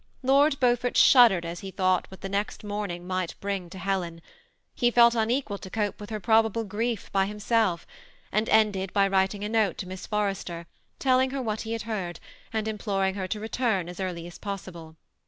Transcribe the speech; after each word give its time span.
Lord 0.23 0.59
Beaufort 0.59 0.97
shuddered 0.97 1.45
as 1.45 1.59
he 1.59 1.69
thought 1.69 2.09
what 2.09 2.21
the 2.21 2.27
next 2.27 2.63
momiog 2.63 3.03
might 3.03 3.35
bring 3.39 3.69
to 3.69 3.77
Helen; 3.77 4.19
he 4.73 4.89
felt 4.89 5.13
unequal 5.13 5.59
to 5.59 5.69
cope 5.69 5.99
with 5.99 6.09
her 6.09 6.19
probable 6.19 6.63
grief 6.63 7.11
by 7.11 7.27
himself; 7.27 7.85
and 8.31 8.49
ended 8.49 8.93
by 8.93 9.07
writing 9.07 9.43
a 9.43 9.47
note 9.49 9.77
to 9.77 9.87
Miss 9.87 10.07
For 10.07 10.25
rester, 10.25 10.65
telling 10.97 11.29
her 11.29 11.41
what 11.43 11.65
be 11.65 11.77
bad 11.77 11.85
beard, 11.85 12.19
and 12.51 12.67
imploring 12.67 13.13
her 13.13 13.27
to 13.27 13.39
return 13.39 13.87
as 13.87 13.99
early 13.99 14.25
as 14.25 14.39
possible. 14.39 14.95